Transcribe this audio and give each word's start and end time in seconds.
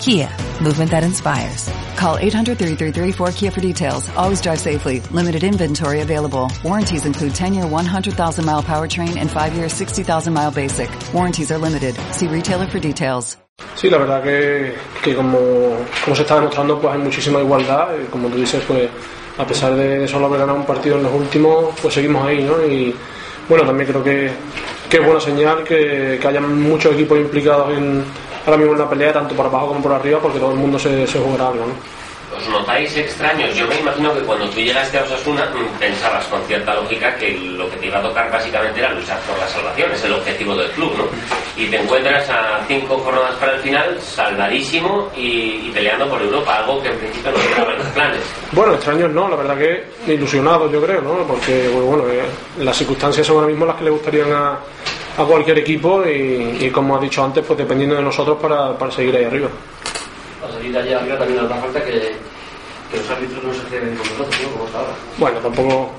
Kia, 0.00 0.28
movement 0.62 0.90
that 0.92 1.02
inspires. 1.04 1.68
Call 1.96 2.18
800-333-4KIA 2.18 3.52
for 3.52 3.60
details. 3.60 4.08
Always 4.10 4.40
drive 4.40 4.60
safely. 4.60 5.00
Limited 5.10 5.42
inventory 5.42 6.00
available. 6.00 6.50
Warranties 6.64 7.04
include 7.04 7.32
10-year 7.32 7.64
100,000-mile 7.64 8.62
powertrain 8.62 9.16
and 9.16 9.28
5-year 9.28 9.66
60,000-mile 9.66 10.52
basic. 10.52 10.88
Warranties 11.12 11.50
are 11.50 11.58
limited. 11.58 11.96
See 12.12 12.28
retailer 12.28 12.66
for 12.66 12.78
details. 12.78 13.36
Sí, 13.74 13.90
la 13.90 13.98
verdad 13.98 14.22
que, 14.22 14.74
que 15.02 15.14
como, 15.14 15.38
como 16.04 16.14
se 16.14 16.22
está 16.22 16.36
demostrando, 16.36 16.80
pues 16.80 16.94
hay 16.94 17.00
muchísima 17.00 17.40
igualdad. 17.40 17.88
Y 18.00 18.04
como 18.06 18.28
tú 18.28 18.36
dices, 18.36 18.62
pues 18.66 18.88
a 19.36 19.46
pesar 19.46 19.74
de 19.74 20.06
solo 20.06 20.26
haber 20.26 20.40
ganado 20.40 20.58
un 20.58 20.66
partido 20.66 20.96
en 20.96 21.02
los 21.04 21.12
últimos, 21.12 21.74
pues 21.82 21.94
seguimos 21.94 22.24
ahí, 22.24 22.44
¿no? 22.44 22.64
Y 22.64 22.94
bueno, 23.48 23.64
también 23.64 23.88
creo 23.88 24.04
que, 24.04 24.26
es 24.90 25.04
buena 25.04 25.20
señal 25.20 25.64
que, 25.64 26.18
que 26.20 26.40
muchos 26.40 26.94
equipos 26.94 27.18
implicados 27.18 27.76
en, 27.76 28.04
ahora 28.48 28.58
mismo 28.58 28.72
en 28.72 28.78
la 28.80 28.88
pelea, 28.88 29.12
tanto 29.12 29.34
por 29.34 29.46
abajo 29.46 29.68
como 29.68 29.82
por 29.82 29.92
arriba, 29.92 30.18
porque 30.20 30.38
todo 30.38 30.52
el 30.52 30.58
mundo 30.58 30.78
se, 30.78 31.06
se 31.06 31.18
jugará 31.18 31.48
algo, 31.48 31.66
¿no? 31.66 31.74
¿Os 32.36 32.46
notáis 32.48 32.94
extraños? 32.94 33.56
Yo 33.56 33.66
me 33.66 33.76
imagino 33.80 34.12
que 34.14 34.20
cuando 34.20 34.48
tú 34.50 34.60
llegaste 34.60 34.98
a 34.98 35.02
Osasuna 35.02 35.46
mm, 35.46 35.78
pensabas 35.78 36.26
con 36.26 36.42
cierta 36.42 36.74
lógica 36.74 37.14
que 37.16 37.32
lo 37.32 37.68
que 37.70 37.76
te 37.76 37.86
iba 37.86 37.98
a 37.98 38.02
tocar 38.02 38.30
básicamente 38.30 38.80
era 38.80 38.92
luchar 38.92 39.18
por 39.20 39.38
la 39.38 39.48
salvación, 39.48 39.90
es 39.92 40.04
el 40.04 40.12
objetivo 40.12 40.54
del 40.54 40.70
club, 40.72 40.92
¿no? 40.98 41.04
Y 41.56 41.66
te 41.68 41.80
encuentras 41.80 42.28
a 42.28 42.60
cinco 42.68 42.98
jornadas 42.98 43.34
para 43.36 43.54
el 43.54 43.60
final, 43.60 43.98
salvadísimo 44.00 45.10
y, 45.16 45.68
y 45.68 45.70
peleando 45.72 46.08
por 46.08 46.20
Europa, 46.20 46.58
algo 46.58 46.82
que 46.82 46.90
en 46.90 46.98
principio 46.98 47.32
no 47.32 47.38
estaba 47.38 47.72
en 47.72 47.78
los 47.78 47.88
planes. 47.88 48.20
Bueno, 48.52 48.74
extraños 48.74 49.10
no, 49.10 49.28
la 49.28 49.36
verdad 49.36 49.58
que 49.58 50.12
ilusionados 50.12 50.70
yo 50.70 50.82
creo, 50.82 51.00
¿no? 51.00 51.26
Porque 51.26 51.68
bueno, 51.68 51.86
bueno 51.86 52.08
eh, 52.10 52.22
las 52.58 52.76
circunstancias 52.76 53.26
son 53.26 53.36
ahora 53.36 53.48
mismo 53.48 53.64
las 53.64 53.76
que 53.76 53.84
le 53.84 53.90
gustarían 53.90 54.32
a, 54.32 54.58
a 55.18 55.24
cualquier 55.24 55.58
equipo 55.58 56.04
y, 56.06 56.58
y, 56.60 56.70
como 56.70 56.94
has 56.94 57.02
dicho 57.02 57.24
antes, 57.24 57.44
pues 57.44 57.58
dependiendo 57.58 57.96
de 57.96 58.02
nosotros 58.02 58.38
para, 58.40 58.78
para 58.78 58.92
seguir 58.92 59.16
ahí 59.16 59.24
arriba. 59.24 59.48
Para 60.40 60.52
seguir 60.54 60.78
allá 60.78 61.00
arriba 61.00 61.18
también 61.18 61.40
nos 61.40 61.48
da 61.48 61.56
falta 61.56 61.84
que, 61.84 62.14
que 62.90 62.96
los 62.96 63.10
árbitros 63.10 63.42
no 63.42 63.52
se 63.52 63.66
queden 63.68 63.96
con 63.96 64.08
nosotros, 64.08 64.40
¿no? 64.42 64.50
Como 64.52 64.64
hasta 64.66 64.78
ahora. 64.78 64.92
Bueno, 65.18 65.38
tampoco. 65.40 65.90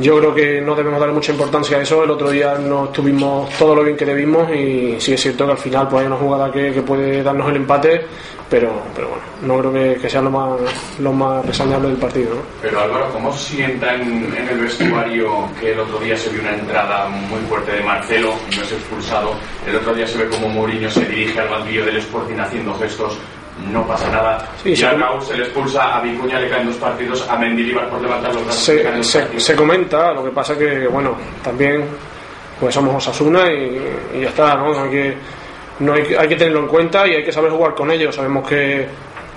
Yo 0.00 0.16
creo 0.18 0.34
que 0.34 0.60
no 0.62 0.74
debemos 0.74 0.98
dar 0.98 1.12
mucha 1.12 1.32
importancia 1.32 1.76
a 1.76 1.82
eso. 1.82 2.02
El 2.02 2.10
otro 2.10 2.30
día 2.30 2.54
no 2.54 2.86
estuvimos 2.86 3.50
todo 3.58 3.74
lo 3.74 3.84
bien 3.84 3.98
que 3.98 4.06
debimos 4.06 4.50
y 4.50 4.98
sí 4.98 5.12
es 5.12 5.20
cierto 5.20 5.44
que 5.44 5.52
al 5.52 5.58
final 5.58 5.88
pues, 5.88 6.00
hay 6.00 6.06
una 6.06 6.16
jugada 6.16 6.50
que, 6.50 6.80
puede 6.80 7.22
darnos 7.22 7.50
el 7.50 7.56
empate, 7.56 8.06
pero, 8.48 8.72
pero 8.96 9.08
bueno, 9.08 9.22
no 9.42 9.58
creo 9.58 9.72
que, 9.72 10.00
que 10.00 10.08
sea 10.08 10.22
lo 10.22 10.30
más, 10.30 10.58
lo 10.98 11.12
más 11.12 11.44
reseñable 11.44 11.88
del 11.88 11.98
partido. 11.98 12.34
¿no? 12.34 12.40
Pero 12.62 12.80
Álvaro, 12.80 13.10
¿cómo 13.12 13.30
sienta 13.34 13.94
en, 13.94 14.34
en 14.34 14.48
el 14.48 14.60
vestuario 14.60 15.48
que 15.60 15.72
el 15.72 15.80
otro 15.80 15.98
día 15.98 16.16
se 16.16 16.30
vio 16.30 16.40
una 16.40 16.54
entrada 16.54 17.06
muy 17.06 17.40
fuerte 17.40 17.72
de 17.72 17.82
Marcelo, 17.82 18.34
no 18.56 18.62
es 18.62 18.72
expulsado? 18.72 19.34
El 19.66 19.76
otro 19.76 19.92
día 19.92 20.06
se 20.06 20.16
ve 20.16 20.30
como 20.30 20.48
Mourinho 20.48 20.90
se 20.90 21.04
dirige 21.04 21.38
al 21.38 21.48
banquillo 21.48 21.84
del 21.84 21.98
Sporting 21.98 22.38
haciendo 22.38 22.74
gestos 22.76 23.18
no 23.72 23.86
pasa 23.86 24.10
nada. 24.10 24.48
Sí, 24.62 24.70
y 24.70 24.76
se 24.76 24.86
a 24.86 25.20
se 25.20 25.36
le 25.36 25.44
expulsa, 25.44 25.96
a 25.96 26.00
Vicuña 26.00 26.40
le 26.40 26.48
caen 26.48 26.66
dos 26.66 26.76
partidos, 26.76 27.28
a 27.28 27.36
Mendilibar 27.36 27.88
por 27.88 28.00
levantar 28.00 28.34
los 28.34 28.44
brazos. 28.44 29.06
Se, 29.06 29.40
se, 29.40 29.56
comenta, 29.56 30.12
lo 30.12 30.24
que 30.24 30.30
pasa 30.30 30.56
que, 30.56 30.86
bueno, 30.86 31.16
también 31.42 31.84
pues 32.58 32.74
somos 32.74 32.94
Osasuna 32.96 33.50
y, 33.50 33.80
y 34.14 34.20
ya 34.22 34.28
está, 34.28 34.54
¿no? 34.54 34.82
Hay 34.82 34.90
que, 34.90 35.16
no 35.80 35.94
hay, 35.94 36.14
hay 36.14 36.28
que 36.28 36.36
tenerlo 36.36 36.60
en 36.60 36.68
cuenta 36.68 37.06
y 37.06 37.14
hay 37.14 37.24
que 37.24 37.32
saber 37.32 37.50
jugar 37.50 37.74
con 37.74 37.90
ellos. 37.90 38.14
Sabemos 38.14 38.46
que, 38.48 38.86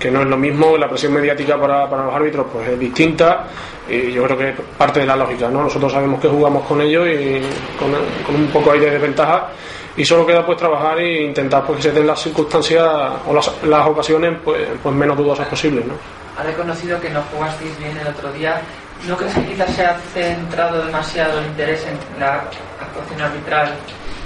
que 0.04 0.10
no 0.10 0.20
es 0.20 0.26
lo 0.26 0.36
mismo, 0.36 0.76
la 0.76 0.86
presión 0.86 1.14
mediática 1.14 1.58
para, 1.58 1.88
para 1.88 2.04
los 2.04 2.14
árbitros 2.14 2.46
pues 2.52 2.68
es 2.68 2.78
distinta 2.78 3.46
y 3.88 4.12
yo 4.12 4.24
creo 4.24 4.36
que 4.36 4.48
es 4.50 4.54
parte 4.76 5.00
de 5.00 5.06
la 5.06 5.16
lógica, 5.16 5.48
¿no? 5.48 5.62
Nosotros 5.62 5.90
sabemos 5.90 6.20
que 6.20 6.28
jugamos 6.28 6.66
con 6.66 6.82
ellos 6.82 7.08
y 7.08 7.40
con, 7.78 7.94
un 8.36 8.48
poco 8.48 8.72
ahí 8.72 8.80
de 8.80 8.90
desventaja 8.90 9.48
y 9.96 10.04
solo 10.04 10.26
queda 10.26 10.44
pues 10.44 10.58
trabajar 10.58 10.98
e 10.98 11.22
intentar 11.22 11.64
pues 11.64 11.78
que 11.78 11.84
se 11.84 11.92
den 11.92 12.06
las 12.06 12.20
circunstancias 12.20 12.86
o 13.26 13.32
las, 13.32 13.50
las 13.62 13.86
ocasiones 13.86 14.36
pues, 14.44 14.68
pues 14.82 14.94
menos 14.94 15.16
dudosas 15.16 15.48
posibles, 15.48 15.86
¿no? 15.86 15.94
Ha 16.38 16.42
reconocido 16.42 17.00
que 17.00 17.08
no 17.08 17.22
jugasteis 17.32 17.78
bien 17.78 17.96
el 17.96 18.08
otro 18.08 18.30
día. 18.32 18.60
¿No 19.08 19.16
crees 19.16 19.32
que 19.32 19.46
quizás 19.46 19.70
se 19.70 19.86
ha 19.86 19.96
centrado 20.12 20.84
demasiado 20.84 21.38
el 21.38 21.46
interés 21.46 21.86
en 21.86 22.20
la 22.20 22.44
actuación 22.78 23.22
arbitral, 23.22 23.72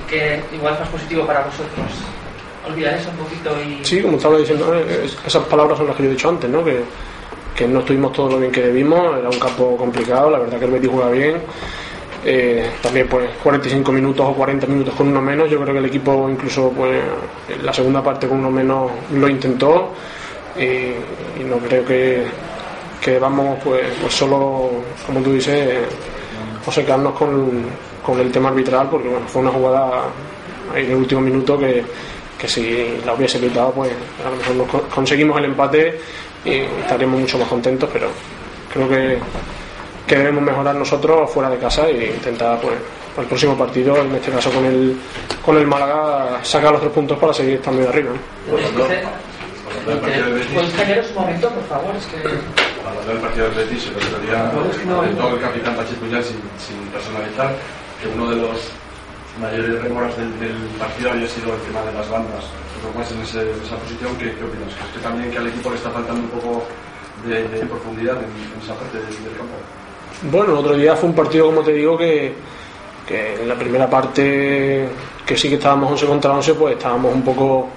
que 0.08 0.42
igual 0.52 0.74
es 0.74 0.80
más 0.80 0.88
positivo 0.88 1.24
para 1.24 1.42
vosotros? 1.42 2.17
Sí, 3.84 4.00
como 4.02 4.16
estaba 4.16 4.38
diciendo, 4.38 4.74
eh, 4.74 5.02
es- 5.04 5.16
esas 5.26 5.44
palabras 5.46 5.78
son 5.78 5.86
las 5.88 5.96
que 5.96 6.02
yo 6.04 6.08
he 6.08 6.12
dicho 6.12 6.28
antes, 6.28 6.48
¿no? 6.50 6.64
Que, 6.64 6.80
que 7.54 7.66
no 7.66 7.80
estuvimos 7.80 8.12
todo 8.12 8.30
lo 8.30 8.38
bien 8.38 8.52
que 8.52 8.62
debimos, 8.62 9.18
era 9.18 9.28
un 9.28 9.38
campo 9.38 9.76
complicado, 9.76 10.30
la 10.30 10.38
verdad 10.38 10.58
que 10.58 10.64
el 10.66 10.70
Betis 10.70 10.90
juega 10.92 11.10
bien. 11.10 11.42
Eh, 12.24 12.68
también 12.82 13.06
pues 13.08 13.28
45 13.42 13.92
minutos 13.92 14.26
o 14.28 14.34
40 14.34 14.66
minutos 14.66 14.92
con 14.94 15.08
uno 15.08 15.20
menos, 15.20 15.48
yo 15.48 15.60
creo 15.60 15.72
que 15.72 15.78
el 15.78 15.84
equipo 15.86 16.28
incluso 16.28 16.70
pues 16.76 17.00
en 17.48 17.64
la 17.64 17.72
segunda 17.72 18.02
parte 18.02 18.26
con 18.26 18.38
uno 18.40 18.50
menos 18.50 18.90
lo 19.14 19.28
intentó 19.28 19.92
y, 20.58 21.44
no 21.44 21.58
creo 21.58 21.84
que, 21.84 22.24
que 23.00 23.18
vamos 23.20 23.58
pues, 23.62 23.82
pues 24.00 24.12
solo, 24.12 24.68
como 25.06 25.20
tú 25.20 25.32
dices, 25.32 25.78
obcecarnos 26.66 27.12
con, 27.14 27.50
con 28.04 28.18
el 28.20 28.32
tema 28.32 28.48
arbitral 28.48 28.88
porque 28.90 29.08
bueno, 29.08 29.26
fue 29.28 29.42
una 29.42 29.52
jugada 29.52 30.02
en 30.74 30.86
el 30.90 30.96
último 30.96 31.20
minuto 31.20 31.56
que, 31.56 31.84
que 32.38 32.48
si 32.48 33.00
la 33.04 33.14
hubiese 33.14 33.40
quitado 33.40 33.72
pues 33.72 33.90
a 34.24 34.30
lo 34.30 34.36
mejor 34.36 34.54
nos 34.56 34.68
co- 34.68 34.82
conseguimos 34.94 35.36
el 35.38 35.46
empate 35.46 36.00
y 36.44 36.52
estaríamos 36.82 37.20
mucho 37.20 37.38
más 37.38 37.48
contentos 37.48 37.88
pero 37.92 38.08
creo 38.72 38.88
que, 38.88 39.18
que 40.06 40.16
debemos 40.16 40.42
mejorar 40.42 40.74
nosotros 40.76 41.30
fuera 41.30 41.50
de 41.50 41.58
casa 41.58 41.88
e 41.88 42.06
intentar 42.14 42.60
pues 42.60 42.74
para 43.14 43.22
el 43.22 43.28
próximo 43.28 43.56
partido 43.58 43.96
en 44.00 44.14
este 44.14 44.30
caso 44.30 44.50
con 44.50 44.64
el 44.64 44.96
con 45.44 45.56
el 45.58 45.66
Málaga 45.66 46.38
sacar 46.44 46.70
los 46.72 46.80
tres 46.80 46.92
puntos 46.92 47.18
para 47.18 47.32
seguir 47.34 47.54
estando 47.54 47.82
ahí 47.82 47.88
arriba 47.88 48.10
¿no? 48.12 48.52
¿Puedes 49.84 51.08
un 51.08 51.14
momento, 51.14 51.48
por 51.50 51.64
favor? 51.68 51.96
Es 51.96 52.06
que... 52.06 52.16
Hablando 52.86 53.12
del 53.12 53.20
partido 53.20 53.46
del 53.50 53.54
Betis, 53.54 53.86
el 53.86 53.96
otro 53.96 54.18
día 54.20 54.52
No, 54.54 54.70
es 54.70 54.76
que 54.78 54.84
no- 54.86 54.96
comentó 54.96 55.28
el 55.34 55.40
capitán 55.40 55.76
Pacheco 55.76 56.06
ya 56.10 56.22
sin, 56.22 56.36
sin 56.58 56.76
personalizar 56.92 57.54
que 58.00 58.08
uno 58.08 58.30
de 58.30 58.36
los 58.36 58.70
mayores 59.40 59.82
récords 59.82 60.16
del, 60.16 60.38
del 60.40 60.56
partido 60.78 61.10
había 61.10 61.28
sido 61.28 61.54
el 61.54 61.60
tema 61.62 61.82
de 61.82 61.92
las 61.92 62.08
bandas. 62.10 62.44
¿Tú 62.74 62.88
cómo 62.88 63.02
es 63.04 63.10
en, 63.12 63.20
ese- 63.22 63.50
en 63.52 63.62
esa 63.62 63.76
posición? 63.76 64.16
¿Qué, 64.16 64.34
qué 64.34 64.44
opinas? 64.44 64.74
¿Crees 64.74 64.92
que 64.94 65.00
también 65.00 65.30
que 65.30 65.38
al 65.38 65.46
equipo 65.48 65.70
le 65.70 65.76
está 65.76 65.90
faltando 65.90 66.20
un 66.22 66.28
poco 66.30 66.62
de, 67.26 67.48
de 67.48 67.66
profundidad 67.66 68.16
en, 68.18 68.30
en 68.30 68.62
esa 68.62 68.74
parte 68.74 68.98
del, 68.98 69.06
del 69.24 69.36
campo? 69.36 69.54
Bueno, 70.30 70.52
el 70.52 70.58
otro 70.58 70.74
día 70.76 70.96
fue 70.96 71.08
un 71.10 71.14
partido, 71.14 71.46
como 71.46 71.62
te 71.62 71.72
digo, 71.72 71.96
que, 71.96 72.32
que 73.06 73.34
en 73.42 73.48
la 73.48 73.54
primera 73.54 73.88
parte, 73.88 74.88
que 75.24 75.36
sí 75.36 75.48
que 75.48 75.54
estábamos 75.56 75.90
11 75.92 76.06
contra 76.06 76.32
11, 76.32 76.54
pues 76.54 76.76
estábamos 76.76 77.14
un 77.14 77.22
poco 77.22 77.68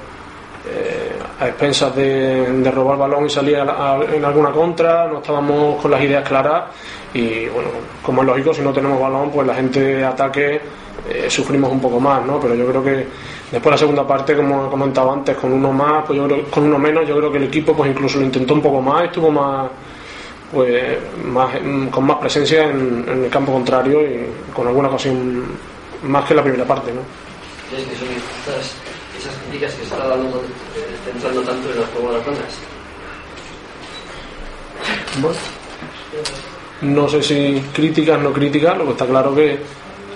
a 1.41 1.47
expensas 1.47 1.95
de, 1.95 2.51
de 2.61 2.71
robar 2.71 2.99
balón 2.99 3.25
y 3.25 3.29
salir 3.29 3.57
en 3.57 4.23
alguna 4.23 4.51
contra, 4.51 5.07
no 5.07 5.17
estábamos 5.17 5.81
con 5.81 5.89
las 5.89 5.99
ideas 6.03 6.27
claras 6.27 6.65
y 7.15 7.47
bueno, 7.47 7.69
como 8.03 8.21
es 8.21 8.27
lógico, 8.27 8.53
si 8.53 8.61
no 8.61 8.71
tenemos 8.71 9.01
balón, 9.01 9.31
pues 9.31 9.47
la 9.47 9.55
gente 9.55 9.79
de 9.79 10.05
ataque 10.05 10.61
eh, 11.09 11.25
sufrimos 11.29 11.71
un 11.71 11.81
poco 11.81 11.99
más, 11.99 12.23
¿no? 12.23 12.39
Pero 12.39 12.53
yo 12.53 12.67
creo 12.67 12.83
que 12.83 13.07
después 13.51 13.71
la 13.71 13.77
segunda 13.77 14.05
parte, 14.05 14.35
como 14.35 14.67
he 14.67 14.69
comentado 14.69 15.11
antes, 15.11 15.35
con 15.35 15.51
uno 15.51 15.73
más, 15.73 16.05
pues 16.05 16.17
yo 16.17 16.27
creo, 16.27 16.45
con 16.45 16.65
uno 16.65 16.77
menos, 16.77 17.07
yo 17.07 17.17
creo 17.17 17.31
que 17.31 17.39
el 17.39 17.45
equipo 17.45 17.73
pues 17.75 17.89
incluso 17.89 18.19
lo 18.19 18.25
intentó 18.25 18.53
un 18.53 18.61
poco 18.61 18.79
más, 18.79 19.05
estuvo 19.05 19.31
más 19.31 19.71
pues 20.51 20.97
más, 21.25 21.49
mm, 21.59 21.87
con 21.87 22.05
más 22.05 22.17
presencia 22.17 22.69
en, 22.69 23.03
el 23.07 23.29
campo 23.31 23.53
contrario 23.53 23.99
y 23.99 24.53
con 24.53 24.67
alguna 24.67 24.89
ocasión 24.89 25.43
más 26.03 26.23
que 26.25 26.35
la 26.35 26.43
primera 26.43 26.65
parte, 26.65 26.91
¿no? 26.93 27.01
¿Crees 27.69 27.87
que 27.87 27.95
son 27.95 28.07
injustas 28.09 28.75
críticas 29.51 29.75
que 29.75 29.83
está 29.83 29.97
dando, 30.07 30.37
eh, 30.37 30.97
centrando 31.03 31.41
tanto 31.41 31.69
en 31.69 31.79
las 32.13 32.25
bandas? 32.25 32.59
Bueno, 35.21 35.37
no 36.81 37.09
sé 37.09 37.21
si 37.21 37.61
críticas, 37.73 38.19
no 38.19 38.31
críticas, 38.31 38.77
lo 38.77 38.85
que 38.85 38.91
está 38.91 39.05
claro 39.05 39.35
que, 39.35 39.59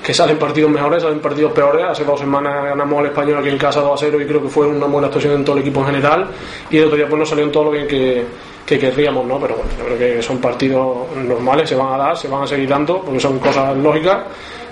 que 0.01 0.13
salen 0.13 0.39
partidos 0.39 0.71
mejores, 0.71 1.03
salen 1.03 1.19
partidos 1.19 1.51
peores. 1.51 1.85
Hace 1.85 2.05
dos 2.05 2.19
semanas 2.19 2.63
ganamos 2.63 2.99
al 2.99 3.07
español 3.07 3.39
aquí 3.39 3.49
en 3.49 3.57
casa 3.57 3.81
2 3.81 3.91
a 3.91 4.05
0 4.05 4.21
y 4.21 4.25
creo 4.25 4.41
que 4.41 4.49
fue 4.49 4.67
una 4.67 4.85
buena 4.85 5.07
actuación 5.07 5.33
en 5.33 5.43
todo 5.43 5.57
el 5.57 5.61
equipo 5.63 5.81
en 5.81 5.88
general. 5.88 6.27
Y 6.69 6.77
el 6.77 6.85
otro 6.85 6.95
día 6.95 7.07
pues 7.07 7.19
no 7.19 7.25
salió 7.25 7.43
en 7.43 7.51
todo 7.51 7.65
lo 7.65 7.71
bien 7.71 7.88
que, 7.88 8.23
que 8.65 8.79
querríamos, 8.79 9.25
¿no? 9.25 9.38
Pero 9.39 9.55
bueno, 9.55 9.71
yo 9.77 9.85
creo 9.85 9.97
que 9.97 10.21
son 10.21 10.38
partidos 10.38 11.13
normales, 11.17 11.67
se 11.67 11.75
van 11.75 11.93
a 11.93 11.97
dar, 11.97 12.17
se 12.17 12.29
van 12.29 12.43
a 12.43 12.47
seguir 12.47 12.69
dando, 12.69 13.01
porque 13.01 13.19
son 13.19 13.38
cosas 13.39 13.75
lógicas. 13.77 14.23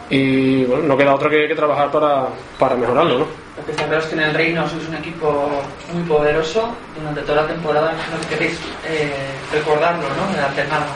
Y 0.09 0.63
bueno, 0.65 0.83
no 0.83 0.97
queda 0.97 1.15
otra 1.15 1.29
que, 1.29 1.47
que 1.49 1.55
trabajar 1.55 1.91
para, 1.91 2.27
para 2.57 2.75
mejorarlo, 2.75 3.19
¿no? 3.19 3.42
Lo 3.57 3.65
que 3.65 3.71
está 3.71 3.85
claro 3.85 4.01
es 4.01 4.07
que 4.07 4.15
en 4.15 4.21
el 4.21 4.33
Reino 4.33 4.67
sois 4.67 4.87
un 4.87 4.95
equipo 4.95 5.47
muy 5.93 6.03
poderoso. 6.03 6.69
Durante 6.97 7.21
toda 7.21 7.43
la 7.43 7.47
temporada 7.47 7.93
que 8.21 8.35
queréis 8.35 8.57
eh, 8.87 9.11
recordarlo, 9.51 10.03
¿no? 10.03 10.33
De 10.35 10.41
alternarlo. 10.41 10.87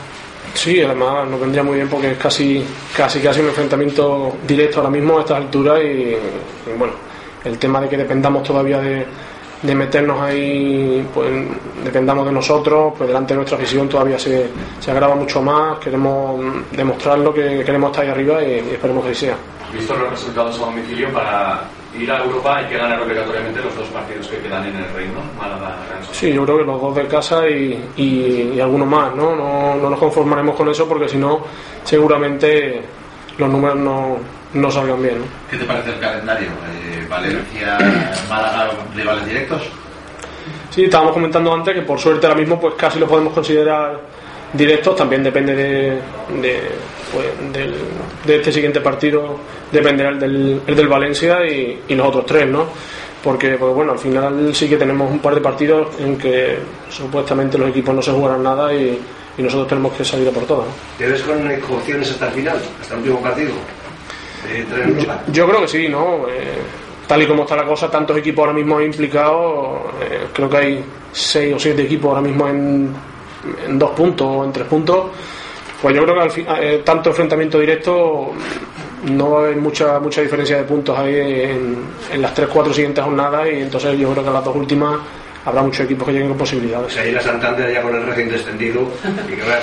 Sí, 0.54 0.82
además 0.82 1.28
nos 1.28 1.40
vendría 1.40 1.62
muy 1.62 1.76
bien 1.76 1.88
porque 1.88 2.12
es 2.12 2.18
casi, 2.18 2.64
casi, 2.96 3.20
casi 3.20 3.40
un 3.40 3.48
enfrentamiento 3.48 4.36
directo 4.46 4.78
ahora 4.78 4.90
mismo 4.90 5.18
a 5.18 5.20
estas 5.20 5.36
alturas 5.36 5.80
y, 5.82 5.86
y, 5.86 6.18
bueno, 6.76 6.94
el 7.44 7.58
tema 7.58 7.80
de 7.80 7.88
que 7.88 7.96
dependamos 7.96 8.42
todavía 8.42 8.80
de, 8.80 9.06
de 9.62 9.74
meternos 9.74 10.20
ahí, 10.20 11.06
pues 11.14 11.30
dependamos 11.84 12.26
de 12.26 12.32
nosotros, 12.32 12.94
pues 12.96 13.06
delante 13.08 13.34
de 13.34 13.36
nuestra 13.36 13.56
afición 13.56 13.88
todavía 13.88 14.18
se, 14.18 14.48
se 14.80 14.90
agrava 14.90 15.14
mucho 15.14 15.42
más, 15.42 15.78
queremos 15.78 16.40
demostrarlo 16.72 17.32
que 17.32 17.62
queremos 17.64 17.90
estar 17.90 18.04
ahí 18.04 18.10
arriba 18.10 18.42
y, 18.42 18.52
y 18.52 18.70
esperemos 18.72 19.04
que 19.04 19.10
así 19.10 19.26
sea. 19.26 19.36
Visto 19.72 19.94
los 19.96 20.10
resultados 20.10 20.56
a 20.56 20.64
domicilio, 20.64 21.12
para 21.12 21.60
ir 21.96 22.10
a 22.10 22.22
Europa 22.22 22.56
hay 22.58 22.66
que 22.66 22.76
ganar 22.76 23.00
obligatoriamente 23.00 23.60
los 23.60 23.74
dos 23.76 23.88
partidos 23.88 24.28
que 24.28 24.38
quedan 24.38 24.66
en 24.66 24.76
el 24.76 24.92
Reino, 24.92 25.20
Málaga, 25.38 25.76
Real. 25.88 26.02
Sí, 26.12 26.32
yo 26.32 26.44
creo 26.44 26.58
que 26.58 26.64
los 26.64 26.80
dos 26.80 26.94
de 26.94 27.06
casa 27.06 27.48
y, 27.48 27.82
y, 27.96 28.52
y 28.54 28.60
algunos 28.60 28.88
más, 28.88 29.14
¿no? 29.14 29.34
¿no? 29.34 29.74
No 29.76 29.90
nos 29.90 29.98
conformaremos 29.98 30.54
con 30.56 30.68
eso 30.68 30.86
porque 30.86 31.08
si 31.08 31.16
no, 31.16 31.40
seguramente 31.84 32.82
los 33.38 33.48
números 33.48 33.76
no, 33.76 34.16
no 34.54 34.70
salgan 34.70 35.02
bien. 35.02 35.18
¿no? 35.18 35.24
¿Qué 35.50 35.56
te 35.56 35.64
parece 35.64 35.90
el 35.90 36.00
calendario? 36.00 36.48
Eh, 36.48 37.06
Valencia, 37.08 37.78
Málaga, 38.28 38.70
rivales 38.94 39.26
directos. 39.26 39.62
Sí, 40.70 40.84
estábamos 40.84 41.12
comentando 41.12 41.52
antes 41.52 41.74
que 41.74 41.82
por 41.82 41.98
suerte 41.98 42.26
ahora 42.26 42.38
mismo 42.38 42.60
pues 42.60 42.74
casi 42.74 42.98
lo 42.98 43.06
podemos 43.06 43.32
considerar 43.32 44.00
directos, 44.52 44.96
también 44.96 45.22
depende 45.22 45.54
de, 45.54 45.90
de, 46.40 46.60
pues, 47.12 47.52
del, 47.52 47.74
de 48.26 48.36
este 48.36 48.52
siguiente 48.52 48.80
partido, 48.80 49.36
dependerá 49.70 50.10
el 50.10 50.18
del, 50.18 50.60
el 50.66 50.76
del 50.76 50.88
Valencia 50.88 51.46
y, 51.46 51.80
y 51.88 51.94
los 51.94 52.06
otros 52.08 52.26
tres, 52.26 52.46
¿no? 52.48 52.66
Porque, 53.22 53.56
pues 53.56 53.74
bueno, 53.74 53.92
al 53.92 53.98
final 53.98 54.54
sí 54.54 54.68
que 54.68 54.76
tenemos 54.76 55.10
un 55.10 55.18
par 55.18 55.34
de 55.34 55.40
partidos 55.40 55.88
en 56.00 56.16
que 56.16 56.56
supuestamente 56.88 57.58
los 57.58 57.70
equipos 57.70 57.94
no 57.94 58.00
se 58.00 58.12
jugarán 58.12 58.42
nada 58.42 58.72
y, 58.72 58.98
y 59.36 59.42
nosotros 59.42 59.68
tenemos 59.68 59.92
que 59.92 60.04
salir 60.04 60.28
a 60.28 60.30
por 60.30 60.44
todas. 60.44 60.66
¿no? 60.66 60.72
¿Te 60.98 61.06
ves 61.06 61.22
con 61.22 61.76
opciones 61.76 62.10
hasta 62.10 62.26
el 62.28 62.32
final, 62.32 62.58
hasta 62.80 62.94
el 62.94 63.00
último 63.00 63.20
partido? 63.20 63.50
Yo 65.32 65.48
creo 65.48 65.60
que 65.62 65.68
sí, 65.68 65.88
¿no? 65.88 66.28
Eh, 66.28 66.58
tal 67.06 67.22
y 67.22 67.26
como 67.26 67.42
está 67.42 67.56
la 67.56 67.64
cosa, 67.64 67.90
tantos 67.90 68.16
equipos 68.16 68.42
ahora 68.42 68.52
mismo 68.52 68.80
implicados, 68.80 69.80
eh, 70.00 70.26
creo 70.32 70.48
que 70.48 70.56
hay 70.56 70.84
seis 71.12 71.54
o 71.54 71.58
siete 71.58 71.82
equipos 71.82 72.10
ahora 72.10 72.20
mismo 72.22 72.48
en, 72.48 72.90
en 73.66 73.78
dos 73.78 73.90
puntos 73.92 74.26
o 74.28 74.44
en 74.44 74.52
tres 74.52 74.66
puntos. 74.66 75.06
Pues 75.80 75.94
yo 75.94 76.02
creo 76.02 76.14
que 76.14 76.20
al 76.20 76.30
fin- 76.30 76.46
eh, 76.60 76.82
tanto 76.84 77.10
enfrentamiento 77.10 77.58
directo 77.60 78.32
no 79.10 79.30
va 79.30 79.38
a 79.38 79.42
haber 79.44 79.56
mucha 79.56 80.00
mucha 80.00 80.20
diferencia 80.22 80.56
de 80.56 80.64
puntos 80.64 80.98
ahí 80.98 81.14
en, 81.14 81.76
en 82.12 82.20
las 82.22 82.34
tres 82.34 82.48
cuatro 82.52 82.72
siguientes 82.74 83.04
jornadas 83.04 83.46
y 83.52 83.60
entonces 83.60 83.96
yo 83.96 84.10
creo 84.12 84.24
que 84.24 84.30
las 84.30 84.44
dos 84.44 84.56
últimas 84.56 84.98
habrá 85.44 85.62
muchos 85.62 85.84
equipos 85.86 86.06
que 86.06 86.12
lleguen 86.14 86.28
con 86.30 86.38
posibilidades. 86.38 86.92
sea, 86.92 87.06
ir 87.06 87.16
a 87.16 87.20
Santander 87.22 87.72
ya 87.72 87.80
con 87.80 87.94
el 87.94 88.04
recién 88.04 88.28
descendido 88.28 88.82
y 89.30 89.36
que 89.36 89.42
vaya. 89.42 89.60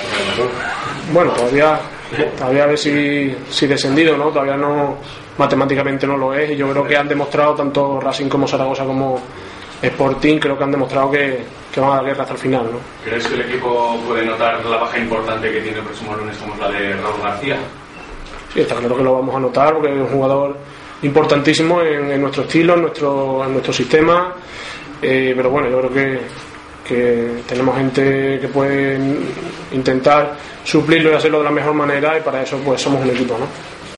Bueno, 1.11 1.31
todavía, 1.31 1.79
todavía 2.37 2.63
a 2.63 2.67
ver 2.67 2.77
si, 2.77 3.35
si 3.49 3.67
descendido, 3.67 4.15
¿no? 4.17 4.29
Todavía 4.29 4.55
no, 4.55 4.95
matemáticamente 5.37 6.07
no 6.07 6.15
lo 6.17 6.33
es 6.33 6.51
y 6.51 6.55
yo 6.55 6.69
creo 6.71 6.87
que 6.87 6.95
han 6.97 7.07
demostrado, 7.09 7.53
tanto 7.55 7.99
Racing 7.99 8.29
como 8.29 8.47
Zaragoza 8.47 8.85
como 8.85 9.19
Sporting, 9.85 10.39
creo 10.39 10.57
que 10.57 10.63
han 10.63 10.71
demostrado 10.71 11.11
que, 11.11 11.39
que 11.73 11.79
van 11.79 11.91
a 11.91 11.95
dar 11.95 12.05
guerra 12.05 12.21
hasta 12.23 12.33
el 12.33 12.39
final, 12.39 12.63
¿no? 12.71 12.79
¿Crees 13.03 13.27
que 13.27 13.35
el 13.35 13.41
equipo 13.41 13.99
puede 14.07 14.25
notar 14.25 14.63
la 14.65 14.77
baja 14.77 14.97
importante 14.97 15.51
que 15.51 15.61
tiene 15.61 15.77
el 15.77 15.83
próximo 15.83 16.15
lunes 16.15 16.37
como 16.37 16.55
la 16.55 16.69
de 16.71 16.93
Raúl 16.93 17.21
García? 17.21 17.57
Sí, 18.53 18.61
está 18.61 18.75
claro 18.75 18.97
que 18.97 19.03
lo 19.03 19.13
vamos 19.13 19.35
a 19.35 19.39
notar 19.39 19.73
porque 19.73 19.93
es 19.93 19.99
un 19.99 20.07
jugador 20.07 20.57
importantísimo 21.01 21.81
en, 21.81 22.11
en 22.11 22.21
nuestro 22.21 22.43
estilo, 22.43 22.75
en 22.75 22.81
nuestro, 22.83 23.43
en 23.45 23.51
nuestro 23.51 23.73
sistema, 23.73 24.33
eh, 25.01 25.33
pero 25.35 25.49
bueno, 25.49 25.69
yo 25.69 25.79
creo 25.79 25.93
que, 25.93 26.19
que 26.87 27.43
tenemos 27.47 27.75
gente 27.75 28.39
que 28.39 28.47
puede 28.47 28.97
intentar 29.73 30.35
suplirlo 30.63 31.11
y 31.11 31.15
hacerlo 31.15 31.39
de 31.39 31.43
la 31.43 31.51
mejor 31.51 31.73
manera 31.73 32.17
y 32.17 32.21
para 32.21 32.41
eso 32.41 32.57
pues 32.63 32.81
somos 32.81 33.03
un 33.03 33.09
equipo, 33.09 33.37
¿no? 33.37 33.45